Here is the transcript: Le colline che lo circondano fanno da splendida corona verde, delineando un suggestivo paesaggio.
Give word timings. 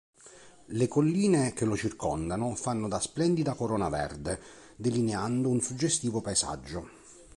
Le 0.69 0.87
colline 0.87 1.53
che 1.53 1.63
lo 1.63 1.75
circondano 1.77 2.55
fanno 2.55 2.87
da 2.87 2.99
splendida 2.99 3.53
corona 3.53 3.87
verde, 3.87 4.39
delineando 4.75 5.47
un 5.49 5.61
suggestivo 5.61 6.21
paesaggio. 6.21 6.89